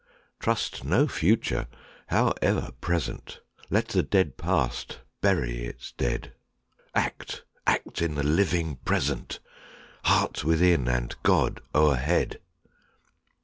Trust 0.39 0.83
no 0.83 1.07
Future, 1.07 1.67
howe'er 2.07 2.71
pleasant! 2.81 3.39
Let 3.69 3.89
the 3.89 4.01
dead 4.01 4.35
Past 4.35 4.97
bury 5.21 5.63
its 5.65 5.91
dead! 5.91 6.33
Act,—act 6.95 8.01
in 8.01 8.15
the 8.15 8.23
living 8.23 8.77
Present! 8.77 9.37
Heart 10.05 10.43
within, 10.43 10.87
and 10.87 11.15
God 11.21 11.61
o'erhead! 11.75 12.39